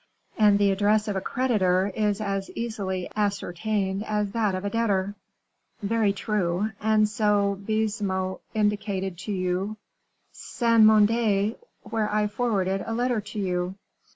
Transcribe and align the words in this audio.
"And 0.35 0.57
the 0.57 0.71
address 0.71 1.07
of 1.07 1.15
a 1.15 1.21
creditor 1.21 1.91
is 1.95 2.19
as 2.21 2.49
easily 2.55 3.07
ascertained 3.15 4.03
as 4.05 4.31
that 4.31 4.55
of 4.55 4.65
a 4.65 4.69
debtor." 4.71 5.13
"Very 5.83 6.11
true; 6.11 6.71
and 6.81 7.07
so 7.07 7.59
Baisemeaux 7.63 8.41
indicated 8.55 9.19
to 9.19 9.31
you" 9.31 9.77
"Saint 10.57 10.85
Mande, 10.85 11.53
where 11.83 12.11
I 12.11 12.25
forwarded 12.25 12.83
a 12.87 12.95
letter 12.95 13.21
to 13.21 13.39
you." 13.39 13.75